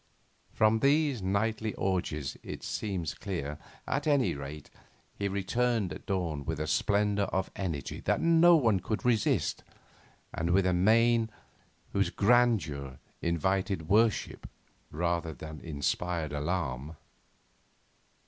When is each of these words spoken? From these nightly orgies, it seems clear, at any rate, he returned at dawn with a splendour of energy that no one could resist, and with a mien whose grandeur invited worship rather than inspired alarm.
From 0.51 0.79
these 0.79 1.21
nightly 1.21 1.75
orgies, 1.75 2.35
it 2.41 2.63
seems 2.63 3.13
clear, 3.13 3.59
at 3.85 4.07
any 4.07 4.33
rate, 4.33 4.71
he 5.13 5.27
returned 5.27 5.93
at 5.93 6.07
dawn 6.07 6.43
with 6.43 6.59
a 6.59 6.65
splendour 6.65 7.25
of 7.27 7.51
energy 7.55 7.99
that 7.99 8.19
no 8.19 8.55
one 8.55 8.79
could 8.79 9.05
resist, 9.05 9.63
and 10.33 10.49
with 10.49 10.65
a 10.65 10.73
mien 10.73 11.29
whose 11.93 12.09
grandeur 12.09 12.97
invited 13.21 13.89
worship 13.89 14.49
rather 14.89 15.35
than 15.35 15.59
inspired 15.61 16.33
alarm. 16.33 16.95